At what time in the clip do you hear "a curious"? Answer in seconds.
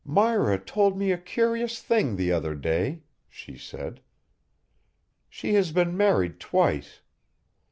1.11-1.79